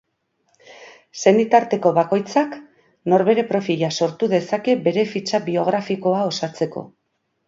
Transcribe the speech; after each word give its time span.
Senitarteko 1.23 1.91
bakoitzak 1.97 2.55
norbere 3.13 3.43
profila 3.51 3.89
sortu 4.05 4.29
dezake 4.31 4.75
bere 4.87 5.05
fitxa 5.13 5.41
biografikoa 5.51 6.23
osatzeko. 6.31 6.85